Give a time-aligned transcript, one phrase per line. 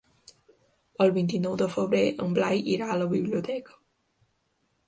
[1.05, 3.81] El vint-i-nou de febrer en Blai irà a la biblioteca.